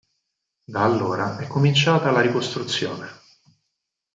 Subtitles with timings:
[0.65, 3.07] Da allora è cominciata la ricostruzione.